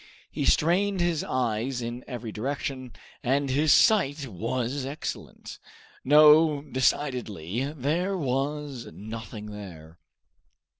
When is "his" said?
0.99-1.23, 3.51-3.71